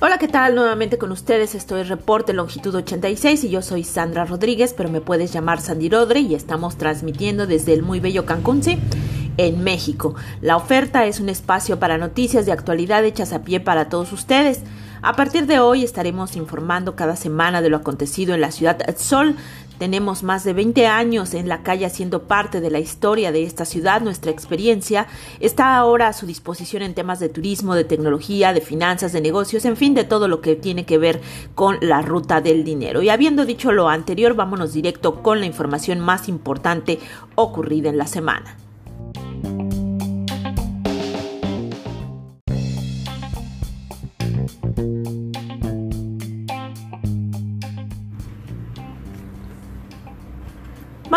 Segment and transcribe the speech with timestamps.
[0.00, 0.54] Hola, ¿qué tal?
[0.54, 5.00] Nuevamente con ustedes, esto es Reporte Longitud 86 y yo soy Sandra Rodríguez, pero me
[5.00, 8.78] puedes llamar Sandy Rodri y estamos transmitiendo desde el muy bello Cancún, ¿sí?
[9.38, 10.14] en México.
[10.42, 14.62] La oferta es un espacio para noticias de actualidad hechas a pie para todos ustedes.
[15.00, 19.36] A partir de hoy estaremos informando cada semana de lo acontecido en la ciudad Sol.
[19.78, 23.64] Tenemos más de 20 años en la calle siendo parte de la historia de esta
[23.64, 24.00] ciudad.
[24.00, 25.06] Nuestra experiencia
[25.40, 29.64] está ahora a su disposición en temas de turismo, de tecnología, de finanzas, de negocios,
[29.64, 31.20] en fin, de todo lo que tiene que ver
[31.54, 33.02] con la ruta del dinero.
[33.02, 36.98] Y habiendo dicho lo anterior, vámonos directo con la información más importante
[37.36, 38.56] ocurrida en la semana.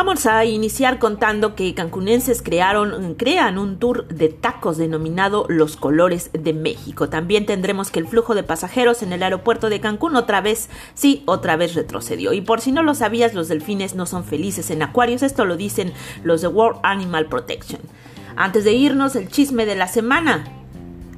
[0.04, 6.32] Vamos a iniciar contando que cancunenses crearon, crean un tour de tacos denominado Los Colores
[6.34, 7.08] de México.
[7.08, 11.22] También tendremos que el flujo de pasajeros en el aeropuerto de Cancún otra vez, sí,
[11.28, 12.34] otra vez retrocedió.
[12.34, 15.22] Y por si no lo sabías, los delfines no son felices en acuarios.
[15.22, 17.82] Esto lo dicen los de World Animal Protection.
[18.36, 20.46] Antes de irnos, el chisme de la semana.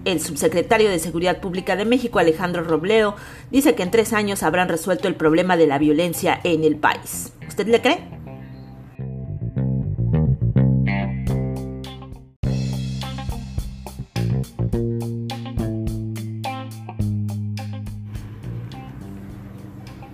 [0.04, 3.16] El subsecretario de Seguridad Pública de México, Alejandro Robleo,
[3.50, 7.31] dice que en tres años habrán resuelto el problema de la violencia en el país.
[7.48, 8.12] ¿Usted le cree?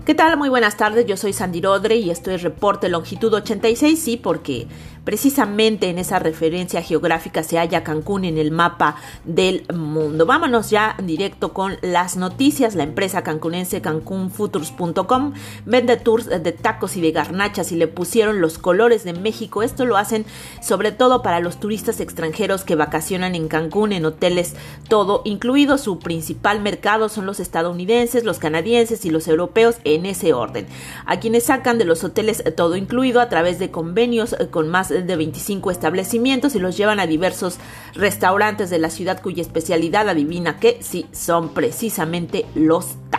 [0.10, 0.38] ¿Qué tal?
[0.38, 4.66] Muy buenas tardes, yo soy Sandy Rodre y esto es Reporte Longitud 86, sí, porque
[5.10, 10.28] Precisamente en esa referencia geográfica se halla Cancún en el mapa del mundo.
[10.28, 12.76] Vámonos ya directo con las noticias.
[12.76, 15.34] La empresa cancunense cancunfutures.com
[15.66, 19.64] vende tours de tacos y de garnachas y le pusieron los colores de México.
[19.64, 20.28] Esto lo hacen
[20.62, 24.54] sobre todo para los turistas extranjeros que vacacionan en Cancún en hoteles
[24.90, 25.80] todo incluido.
[25.80, 30.68] Su principal mercado son los estadounidenses, los canadienses y los europeos en ese orden.
[31.08, 34.99] A quienes sacan de los hoteles todo incluido a través de convenios con más de
[35.06, 37.58] 25 establecimientos y los llevan a diversos
[37.94, 43.19] restaurantes de la ciudad cuya especialidad adivina que sí son precisamente los tacos.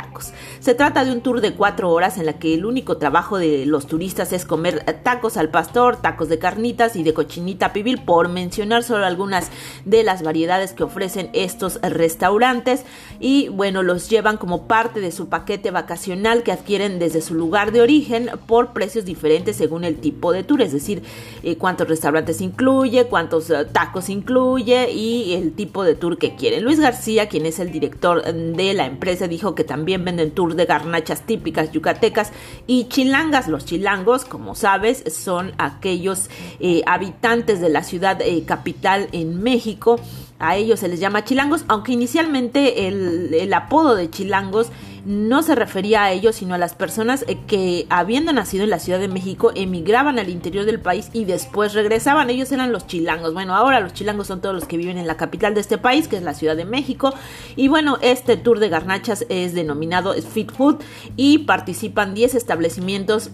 [0.61, 3.65] Se trata de un tour de cuatro horas en la que el único trabajo de
[3.67, 8.29] los turistas es comer tacos al pastor, tacos de carnitas y de cochinita pibil, por
[8.29, 9.51] mencionar solo algunas
[9.85, 12.85] de las variedades que ofrecen estos restaurantes.
[13.21, 17.73] Y bueno, los llevan como parte de su paquete vacacional que adquieren desde su lugar
[17.73, 21.03] de origen por precios diferentes según el tipo de tour, es decir,
[21.43, 26.65] eh, cuántos restaurantes incluye, cuántos eh, tacos incluye y el tipo de tour que quieren.
[26.65, 30.65] Luis García, quien es el director de la empresa, dijo que también venden tour de
[30.65, 32.33] garnachas típicas yucatecas
[32.67, 33.49] y chilangas.
[33.49, 36.29] Los chilangos, como sabes, son aquellos
[36.59, 40.01] eh, habitantes de la ciudad eh, capital en México.
[40.39, 44.69] A ellos se les llama chilangos, aunque inicialmente el apodo de chilangos
[45.05, 48.79] no se refería a ellos, sino a las personas eh, que, habiendo nacido en la
[48.79, 52.31] Ciudad de México, emigraban al interior del país y después regresaban.
[52.31, 53.33] Ellos eran los chilangos.
[53.33, 56.09] Bueno, ahora los chilangos son todos los que viven en la capital de este país,
[56.09, 57.15] que es la Ciudad de México.
[57.57, 60.77] Y bueno, este tour de garnachas es denominado Street Food
[61.17, 63.31] y participan 10 establecimientos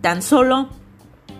[0.00, 0.68] tan solo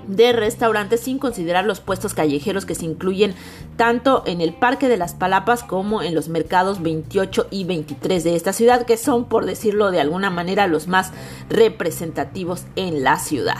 [0.09, 3.35] de restaurantes sin considerar los puestos callejeros que se incluyen
[3.77, 8.35] tanto en el Parque de las Palapas como en los mercados 28 y 23 de
[8.35, 11.13] esta ciudad, que son, por decirlo de alguna manera, los más
[11.49, 13.59] representativos en la ciudad.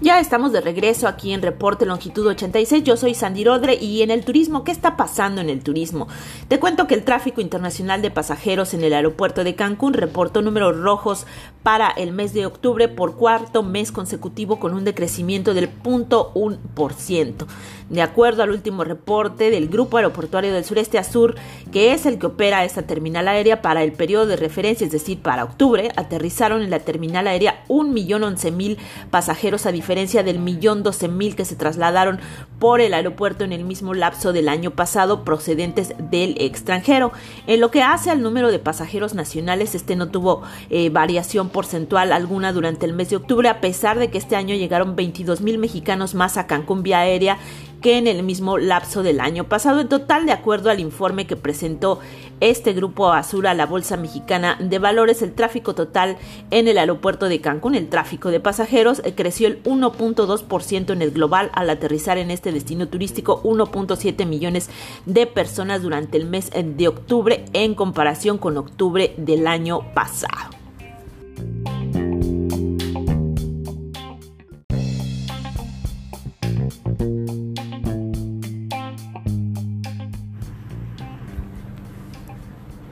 [0.00, 2.84] Ya estamos de regreso aquí en Reporte Longitud 86.
[2.84, 6.06] Yo soy Sandy Rodre y en el turismo, ¿qué está pasando en el turismo?
[6.46, 10.78] Te cuento que el tráfico internacional de pasajeros en el aeropuerto de Cancún reportó números
[10.78, 11.26] rojos
[11.64, 17.46] para el mes de octubre por cuarto mes consecutivo con un decrecimiento del 0.1%.
[17.90, 21.34] De acuerdo al último reporte del Grupo Aeroportuario del Sureste Azur,
[21.72, 25.20] que es el que opera esta terminal aérea para el periodo de referencia, es decir,
[25.20, 28.76] para octubre, aterrizaron en la terminal aérea 1.011.000
[29.10, 32.20] pasajeros a diferencia del 1.012.000 que se trasladaron
[32.58, 37.10] por el aeropuerto en el mismo lapso del año pasado procedentes del extranjero.
[37.46, 42.12] En lo que hace al número de pasajeros nacionales, este no tuvo eh, variación porcentual
[42.12, 46.14] alguna durante el mes de octubre, a pesar de que este año llegaron 22.000 mexicanos
[46.14, 47.38] más a Cancún vía aérea
[47.80, 49.80] que en el mismo lapso del año pasado.
[49.80, 52.00] En total, de acuerdo al informe que presentó
[52.40, 56.16] este grupo Azul a la Bolsa Mexicana de Valores, el tráfico total
[56.50, 61.10] en el aeropuerto de Cancún, el tráfico de pasajeros, eh, creció el 1.2% en el
[61.10, 64.70] global al aterrizar en este destino turístico 1.7 millones
[65.06, 70.57] de personas durante el mes de octubre en comparación con octubre del año pasado.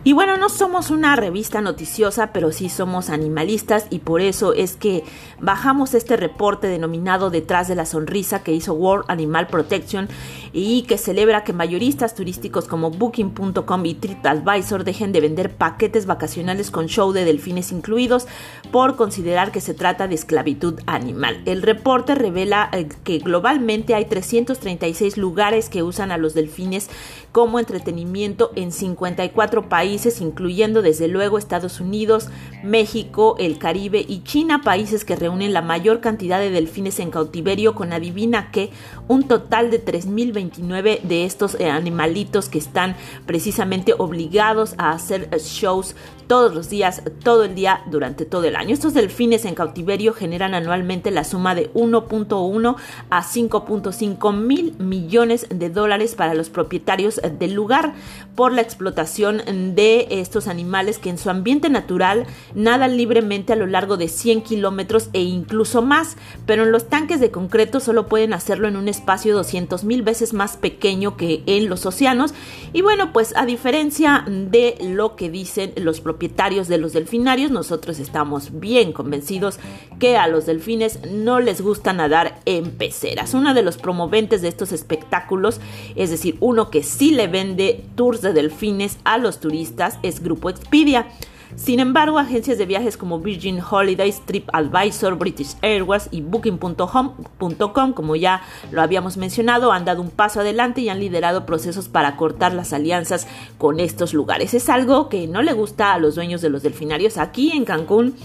[0.07, 4.77] Y bueno, no somos una revista noticiosa, pero sí somos animalistas y por eso es
[4.77, 5.03] que
[5.41, 10.09] bajamos este reporte denominado Detrás de la Sonrisa que hizo World Animal Protection
[10.53, 16.71] y que celebra que mayoristas turísticos como Booking.com y TripAdvisor dejen de vender paquetes vacacionales
[16.71, 18.29] con show de delfines incluidos
[18.71, 21.43] por considerar que se trata de esclavitud animal.
[21.47, 26.91] El reporte revela eh, que globalmente hay 336 lugares que usan a los delfines
[27.37, 32.31] como entretenimiento en 54 países, incluyendo desde luego Estados Unidos,
[32.65, 37.75] México, el Caribe y China, países que reúnen la mayor cantidad de delfines en cautiverio
[37.75, 38.71] con adivina que
[39.07, 42.97] un total de 3.029 de estos eh, animalitos que están
[43.27, 45.95] precisamente obligados a hacer shows
[46.27, 48.75] todos los días, todo el día, durante todo el año.
[48.75, 52.77] Estos delfines en cautiverio generan anualmente la suma de 1.1
[53.11, 57.95] a 5.5 mil millones de dólares para los propietarios del lugar
[58.35, 59.43] por la explotación
[59.75, 64.43] de estos animales que en su ambiente natural nadan libremente a lo largo de 100
[64.43, 68.89] kilómetros e incluso más, pero en los tanques de concreto solo pueden hacerlo en un
[68.89, 72.35] espacio 200 mil veces más pequeño que en los océanos.
[72.73, 77.99] Y bueno, pues a diferencia de lo que dicen los propietarios, de los delfinarios, nosotros
[77.99, 79.59] estamos bien convencidos
[79.99, 83.35] que a los delfines no les gusta nadar en peceras.
[83.35, 85.61] Uno de los promoventes de estos espectáculos,
[85.95, 90.51] es decir, uno que sí le vende tours de delfines a los turistas, es Grupo
[90.51, 91.07] Expedia.
[91.55, 98.43] Sin embargo, agencias de viajes como Virgin Holidays, TripAdvisor, British Airways y Booking.com, como ya
[98.73, 102.73] lo habíamos mencionado, han dado un paso adelante y han liderado procesos para cortar las
[102.73, 103.27] alianzas
[103.59, 104.55] con estos lugares.
[104.55, 107.17] Es algo que no le gusta a los dueños de los delfinarios.
[107.17, 108.17] Aquí en Cancún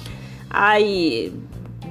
[0.50, 1.32] hay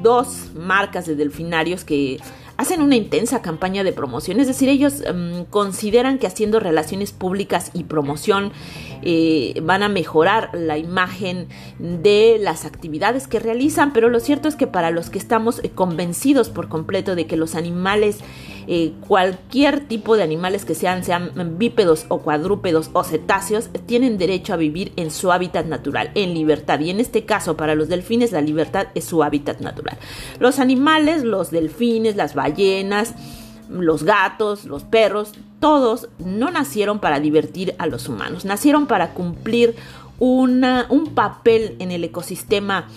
[0.03, 2.21] dos marcas de delfinarios que
[2.61, 7.71] hacen una intensa campaña de promoción, es decir, ellos em, consideran que haciendo relaciones públicas
[7.73, 8.53] y promoción
[9.01, 11.49] eh, van a mejorar la imagen
[11.79, 15.71] de las actividades que realizan, pero lo cierto es que para los que estamos eh,
[15.71, 18.19] convencidos por completo de que los animales,
[18.67, 24.55] eh, cualquier tipo de animales que sean, sean bípedos o cuadrúpedos o cetáceos, tienen derecho
[24.55, 26.81] a vivir en su hábitat natural, en libertad.
[26.81, 29.99] Y en este caso, para los delfines, la libertad es su hábitat natural.
[30.39, 33.15] Los animales, los delfines, las ballenas,
[33.69, 39.77] los gatos, los perros, todos no nacieron para divertir a los humanos, nacieron para cumplir
[40.19, 42.89] una, un papel en el ecosistema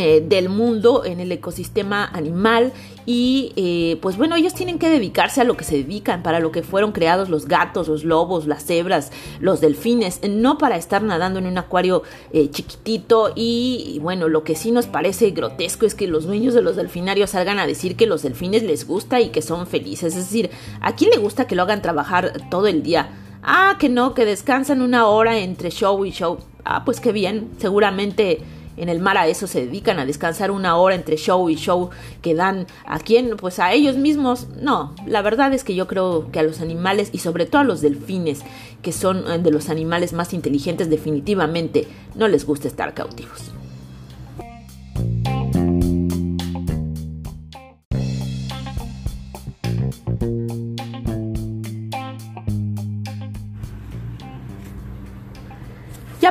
[0.00, 2.72] eh, del mundo en el ecosistema animal
[3.04, 6.52] y eh, pues bueno ellos tienen que dedicarse a lo que se dedican para lo
[6.52, 11.38] que fueron creados los gatos los lobos las cebras los delfines no para estar nadando
[11.38, 12.02] en un acuario
[12.32, 16.62] eh, chiquitito y, bueno lo que sí nos parece grotesco es que los dueños de
[16.62, 20.16] los delfinarios salgan a decir que los delfines les gusta y que son felices.
[20.16, 20.50] Es decir
[20.80, 23.10] a quién le gusta que lo hagan trabajar todo el día
[23.42, 26.38] ah que no que descansan una hora entre show y show.
[26.64, 28.40] Ah pues qué bien seguramente
[28.80, 31.90] en el mar a eso se dedican, a descansar una hora entre show y show
[32.22, 34.48] que dan a quién, pues a ellos mismos.
[34.60, 37.64] No, la verdad es que yo creo que a los animales y sobre todo a
[37.64, 38.40] los delfines,
[38.82, 43.52] que son eh, de los animales más inteligentes definitivamente, no les gusta estar cautivos.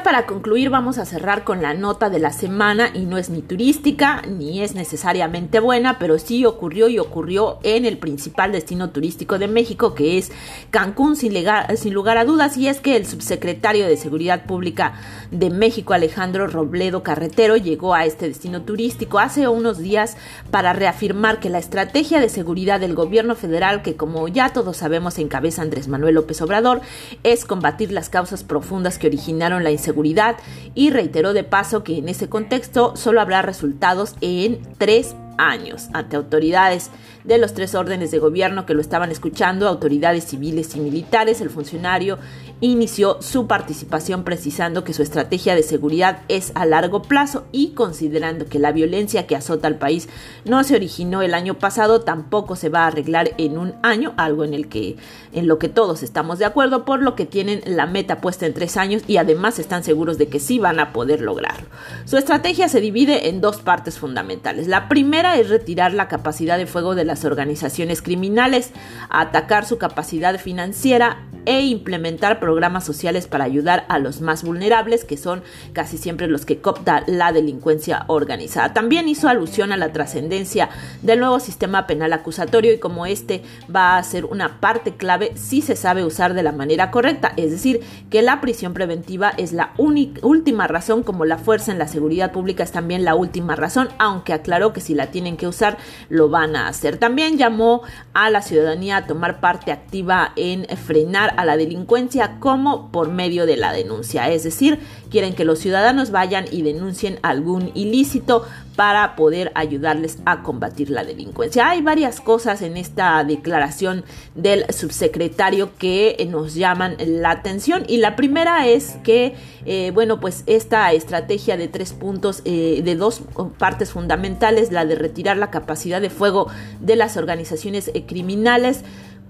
[0.04, 3.42] Para concluir vamos a cerrar con la nota de la semana y no es ni
[3.42, 9.38] turística ni es necesariamente buena, pero sí ocurrió y ocurrió en el principal destino turístico
[9.38, 10.32] de México que es
[10.72, 12.58] Cancún sin, lugar a dudas.
[12.58, 14.94] Y es que el subsecretario de Seguridad Pública
[15.32, 20.18] de México Alejandro Robledo Carretero llegó a este destino turístico hace unos días
[20.50, 25.18] para reafirmar que la estrategia de seguridad del gobierno federal que como ya todos sabemos
[25.20, 26.82] encabeza Andrés Manuel López Obrador
[27.24, 30.38] es combatir las causas profundas que originaron la inseguridad seguridad.
[30.76, 36.16] Y reiteró de paso que en ese contexto solo habrá resultados en tres años ante
[36.16, 36.92] autoridades
[37.30, 41.40] de los tres órdenes de gobierno que lo estaban escuchando, autoridades civiles y militares.
[41.42, 42.18] El funcionario
[42.60, 48.48] inició su participación precisando que su estrategia de seguridad es a largo plazo y considerando
[48.48, 50.10] que la violencia que azota al país
[50.44, 54.44] no se originó el año pasado, tampoco se va a arreglar en un año, algo
[54.44, 54.98] en el que
[55.32, 58.56] en lo que todos estamos de acuerdo, por lo que tienen la meta puesta en
[58.56, 61.68] tres años y además están seguros de que sí van a poder lograrlo.
[62.06, 64.68] Su estrategia se divide en dos partes fundamentales.
[64.68, 68.72] La primera es retirar la capacidad de fuego de las organizaciones criminales,
[69.10, 75.18] atacar su capacidad financiera e implementar programas sociales para ayudar a los más vulnerables, que
[75.18, 75.42] son
[75.74, 78.72] casi siempre los que copta la delincuencia organizada.
[78.72, 80.70] También hizo alusión a la trascendencia
[81.02, 83.42] del nuevo sistema penal acusatorio y como este
[83.76, 87.50] va a ser una parte clave si se sabe usar de la manera correcta, es
[87.50, 92.32] decir, que la prisión preventiva es la última razón como la fuerza en la seguridad
[92.32, 95.80] pública es también la última razón, aunque aclaró que si la tienen que usar
[96.10, 96.98] lo van a hacer.
[96.98, 97.82] También llamó
[98.14, 103.46] a la ciudadanía a tomar parte activa en frenar a la delincuencia como por medio
[103.46, 104.30] de la denuncia.
[104.30, 104.80] Es decir,
[105.10, 111.04] quieren que los ciudadanos vayan y denuncien algún ilícito para poder ayudarles a combatir la
[111.04, 111.70] delincuencia.
[111.70, 114.04] Hay varias cosas en esta declaración
[114.36, 120.44] del subsecretario que nos llaman la atención y la primera es que, eh, bueno, pues
[120.46, 123.22] esta estrategia de tres puntos, eh, de dos
[123.58, 126.48] partes fundamentales, la de retirar la capacidad de fuego
[126.80, 128.84] de las organizaciones eh, criminales,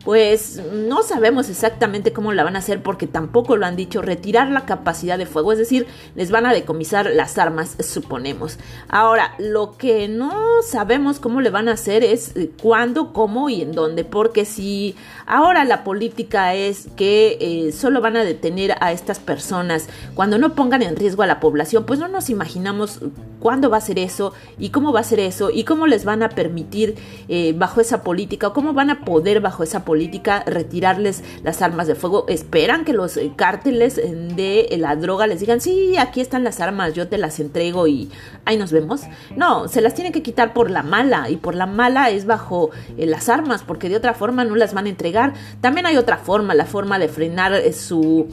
[0.04, 4.50] pues no sabemos exactamente cómo la van a hacer porque tampoco lo han dicho, retirar
[4.50, 8.58] la capacidad de fuego, es decir, les van a decomisar las armas, suponemos.
[8.88, 10.32] Ahora, lo que no
[10.64, 14.96] sabemos cómo le van a hacer es eh, cuándo, cómo y en dónde, porque si
[15.26, 20.56] ahora la política es que eh, solo van a detener a estas personas cuando no
[20.56, 23.02] pongan en riesgo a la población, pues no nos imaginamos
[23.40, 26.24] cuándo va a ser eso y cómo va a ser eso y cómo les van
[26.24, 26.96] a permitir
[27.28, 29.99] eh, bajo esa política o cómo van a poder bajo esa política
[30.46, 32.26] retirarles las armas de fuego.
[32.28, 36.60] Esperan que los eh, cárteles eh, de la droga les digan, sí, aquí están las
[36.60, 38.10] armas, yo te las entrego y
[38.46, 39.02] ahí nos vemos.
[39.36, 42.70] No, se las tienen que quitar por la mala y por la mala es bajo
[42.98, 45.34] las armas porque de otra forma no las van a entregar.
[45.62, 48.28] También hay otra forma, la forma de frenar su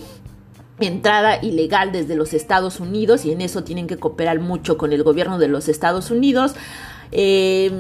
[0.78, 5.02] entrada ilegal desde los Estados Unidos y en eso tienen que cooperar mucho con el
[5.02, 6.54] gobierno de los Estados Unidos.
[7.12, 7.70] Eh,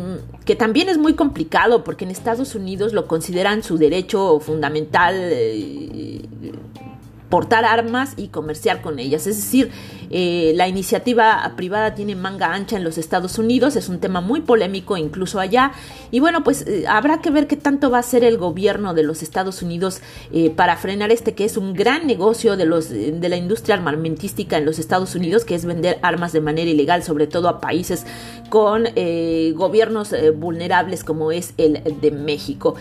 [0.46, 6.22] que también es muy complicado porque en Estados Unidos lo consideran su derecho fundamental eh,
[7.28, 9.26] portar armas y comerciar con ellas.
[9.26, 9.70] Es decir,
[10.10, 14.40] eh, la iniciativa privada tiene manga ancha en los Estados Unidos, es un tema muy
[14.40, 15.72] polémico incluso allá.
[16.12, 19.02] Y bueno, pues eh, habrá que ver qué tanto va a hacer el gobierno de
[19.02, 20.00] los Estados Unidos
[20.54, 24.64] para frenar este que es un gran negocio de, los, de la industria armamentística en
[24.64, 28.06] los Estados Unidos, que es vender armas de manera ilegal, sobre todo a países
[28.48, 28.84] con
[29.54, 32.74] gobiernos vulnerables como es el de México.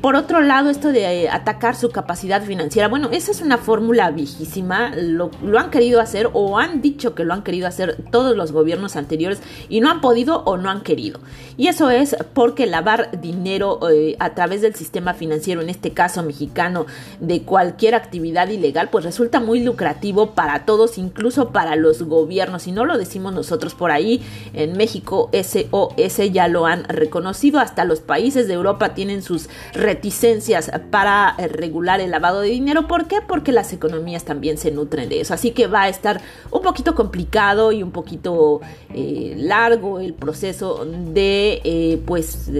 [0.00, 4.92] por otro lado, esto de atacar su capacidad financiera, bueno, esa es una fórmula viejísima,
[4.96, 8.52] lo, lo han querido hacer o han dicho que lo han querido hacer todos los
[8.52, 11.20] gobiernos anteriores y no han podido o no han querido.
[11.56, 16.22] Y eso es porque lavar dinero eh, a través del sistema financiero, en este caso
[16.22, 16.86] mexicano,
[17.20, 22.66] de cualquier actividad ilegal, pues resulta muy lucrativo para todos, incluso para los gobiernos.
[22.66, 27.84] Y no lo decimos nosotros por ahí, en México SOS ya lo han reconocido, hasta
[27.84, 32.86] los países de Europa tienen sus reticencias para eh, regular el lavado de dinero.
[32.86, 33.20] ¿Por qué?
[33.26, 35.34] Porque las economías también se nutren de eso.
[35.34, 36.20] Así que va a estar
[36.50, 38.60] un poquito complicado y un poquito
[38.92, 42.50] eh, largo el proceso de eh, pues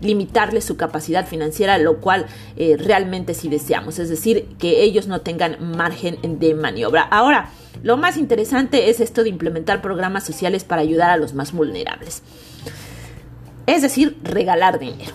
[0.00, 5.56] limitarle su capacidad financiera, lo cual realmente sí deseamos, es decir, que ellos no tengan
[5.76, 7.02] margen de maniobra.
[7.02, 7.50] Ahora,
[7.82, 12.22] lo más interesante es esto de implementar programas sociales para ayudar a los más vulnerables.
[13.66, 15.12] Es decir, regalar dinero.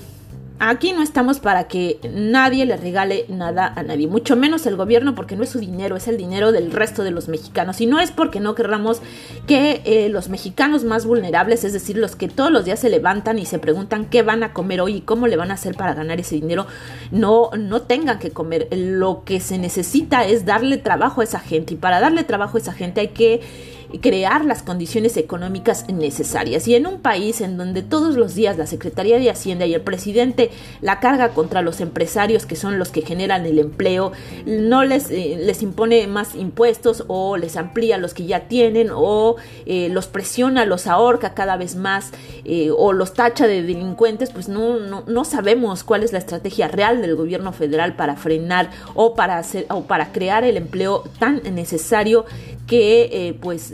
[0.60, 5.14] Aquí no estamos para que nadie le regale nada a nadie, mucho menos el gobierno
[5.14, 7.80] porque no es su dinero, es el dinero del resto de los mexicanos.
[7.80, 9.02] Y no es porque no querramos
[9.46, 13.38] que eh, los mexicanos más vulnerables, es decir, los que todos los días se levantan
[13.38, 15.94] y se preguntan qué van a comer hoy y cómo le van a hacer para
[15.94, 16.66] ganar ese dinero,
[17.12, 18.68] no, no tengan que comer.
[18.72, 22.62] Lo que se necesita es darle trabajo a esa gente y para darle trabajo a
[22.62, 23.42] esa gente hay que
[24.02, 26.68] crear las condiciones económicas necesarias.
[26.68, 29.82] Y en un país en donde todos los días la Secretaría de Hacienda y el
[29.82, 30.52] presidente
[30.82, 34.12] la carga contra los empresarios que son los que generan el empleo,
[34.46, 39.36] no les, eh, les impone más impuestos o les amplía los que ya tienen o
[39.66, 42.12] eh, los presiona, los ahorca cada vez más
[42.46, 46.68] eh, o los tacha de delincuentes, pues no, no, no sabemos cuál es la estrategia
[46.68, 51.42] real del gobierno federal para frenar o para hacer o para crear el empleo tan
[51.54, 52.26] necesario
[52.68, 53.74] que pues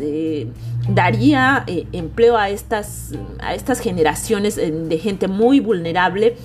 [0.88, 6.38] daría empleo a estas, a estas generaciones de gente muy vulnerable.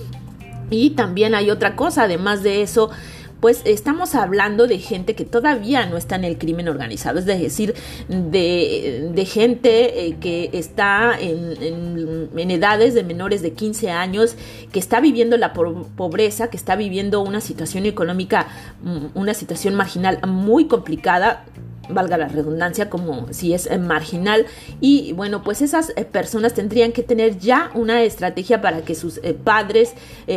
[0.71, 2.91] Y también hay otra cosa, además de eso,
[3.39, 7.73] pues estamos hablando de gente que todavía no está en el crimen organizado, es decir,
[8.09, 14.35] de, gente eh, que está en, en, edades de menores de 15 años,
[14.71, 18.47] que está viviendo la pobreza, que está viviendo una situación económica,
[18.83, 21.45] mm, una situación marginal muy complicada
[21.89, 24.45] valga la redundancia, como si es eh, marginal.
[24.79, 29.19] Y bueno, pues esas eh, personas tendrían que tener ya una estrategia para que sus
[29.23, 29.93] eh, padres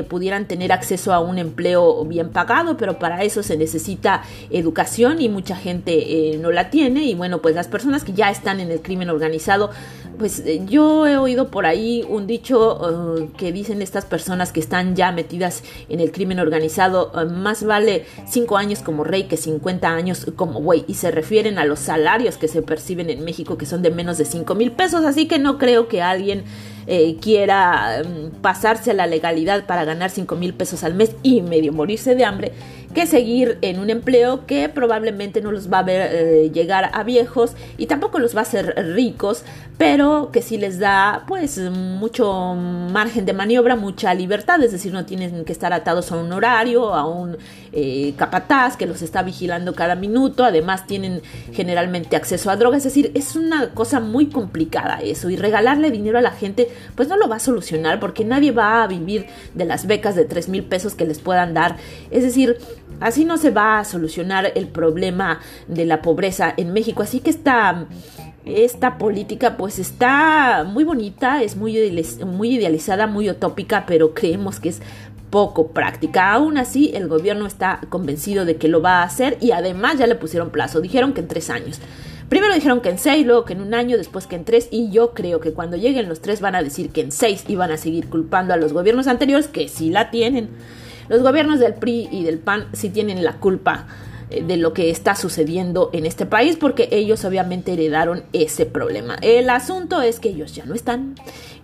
[0.08, 5.28] pudieran tener acceso a un empleo bien pagado, pero para eso se necesita educación y
[5.28, 7.04] mucha gente no la tiene.
[7.04, 9.70] Y bueno, pues las personas que ya están en el crimen organizado
[10.18, 14.60] pues eh, yo he oído por ahí un dicho eh, que dicen estas personas que
[14.60, 19.36] están ya metidas en el crimen organizado, eh, más vale 5 años como rey que
[19.36, 23.58] 50 años como güey, y se refieren a los salarios que se perciben en México
[23.58, 26.44] que son de menos de 5 mil pesos, así que no creo que alguien
[27.20, 31.72] quiera mm, pasarse a la legalidad para ganar 5 mil pesos al mes y medio
[31.72, 32.52] morirse de hambre
[32.92, 37.02] que seguir en un empleo que probablemente no los va a ver eh, llegar a
[37.02, 39.44] viejos y tampoco los va a hacer ricos,
[39.78, 45.06] pero que sí les da pues mucho margen de maniobra, mucha libertad, es decir, no
[45.06, 47.36] tienen que estar atados a un horario, a un
[47.72, 51.22] eh, capataz que los está vigilando cada minuto, además tienen
[51.52, 55.30] generalmente acceso a drogas, es decir, es una cosa muy complicada eso.
[55.30, 58.82] Y regalarle dinero a la gente pues no lo va a solucionar porque nadie va
[58.82, 61.76] a vivir de las becas de 3 mil pesos que les puedan dar,
[62.10, 62.58] es decir,
[63.00, 67.02] Así no se va a solucionar el problema de la pobreza en México.
[67.02, 67.86] Así que esta,
[68.44, 74.70] esta política pues está muy bonita, es muy, muy idealizada, muy utópica, pero creemos que
[74.70, 74.80] es
[75.30, 76.32] poco práctica.
[76.32, 80.06] Aún así, el gobierno está convencido de que lo va a hacer y además ya
[80.06, 80.80] le pusieron plazo.
[80.80, 81.80] Dijeron que en tres años.
[82.28, 84.90] Primero dijeron que en seis, luego que en un año, después que en tres, y
[84.90, 87.70] yo creo que cuando lleguen los tres van a decir que en seis y van
[87.70, 90.48] a seguir culpando a los gobiernos anteriores que sí la tienen.
[91.12, 93.86] Los gobiernos del PRI y del PAN sí tienen la culpa
[94.30, 99.16] eh, de lo que está sucediendo en este país porque ellos obviamente heredaron ese problema.
[99.20, 101.16] El asunto es que ellos ya no están.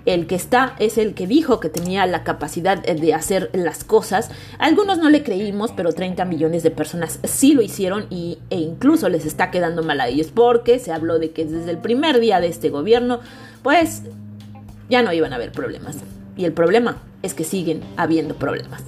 [0.05, 4.31] El que está es el que dijo que tenía la capacidad de hacer las cosas.
[4.59, 9.09] Algunos no le creímos, pero 30 millones de personas sí lo hicieron y, e incluso
[9.09, 12.39] les está quedando mal a ellos porque se habló de que desde el primer día
[12.41, 13.21] de este gobierno,
[13.63, 14.03] pues
[14.91, 15.97] ya no iban a haber problemas.
[16.37, 18.85] Y el problema es que siguen habiendo problemas.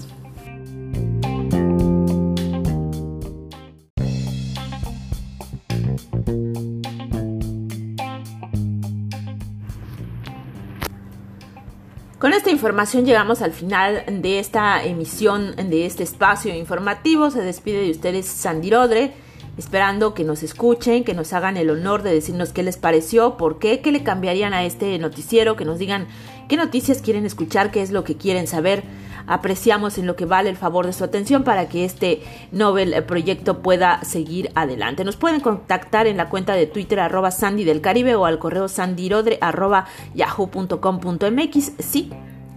[12.40, 17.30] Esta información llegamos al final de esta emisión de este espacio informativo.
[17.30, 19.12] Se despide de ustedes Sandirodre,
[19.58, 23.58] esperando que nos escuchen, que nos hagan el honor de decirnos qué les pareció, por
[23.58, 26.08] qué, qué le cambiarían a este noticiero, que nos digan
[26.48, 28.84] qué noticias quieren escuchar, qué es lo que quieren saber.
[29.26, 32.22] Apreciamos en lo que vale el favor de su atención para que este
[32.52, 35.04] Nobel proyecto pueda seguir adelante.
[35.04, 38.66] Nos pueden contactar en la cuenta de Twitter arroba Sandy del Caribe o al correo
[38.66, 41.72] sandirodre arroba yahoo.com.mx.
[41.78, 42.10] Sí,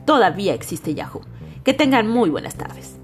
[0.06, 1.22] todavía existe Yahoo.
[1.64, 2.98] Que tengan muy buenas tardes.